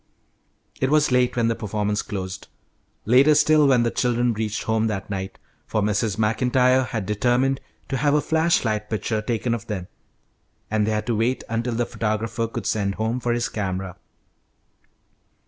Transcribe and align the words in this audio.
It 0.79 0.89
was 0.89 1.11
late 1.11 1.35
when 1.35 1.47
the 1.47 1.53
performance 1.53 2.01
closed; 2.01 2.47
later 3.05 3.35
still 3.35 3.67
when 3.67 3.83
the 3.83 3.91
children 3.91 4.33
reached 4.33 4.63
home 4.63 4.87
that 4.87 5.11
night, 5.11 5.37
for 5.67 5.83
Mrs. 5.83 6.17
MacIntyre 6.17 6.85
had 6.85 7.05
determined 7.05 7.61
to 7.87 7.97
have 7.97 8.15
a 8.15 8.19
flash 8.21 8.65
light 8.65 8.89
picture 8.89 9.21
taken 9.21 9.53
of 9.53 9.67
them, 9.67 9.87
and 10.71 10.87
they 10.87 10.91
had 10.91 11.05
to 11.05 11.15
wait 11.17 11.43
until 11.47 11.75
the 11.75 11.85
photographer 11.85 12.47
could 12.47 12.65
send 12.65 12.95
home 12.95 13.19
for 13.19 13.31
his 13.31 13.47
camera. 13.47 13.95